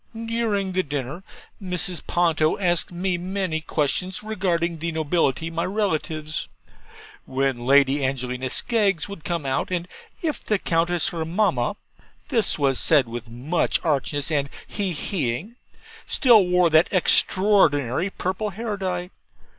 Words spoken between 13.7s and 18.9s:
archness and he he ing) 'still wore that extraordinary purple hair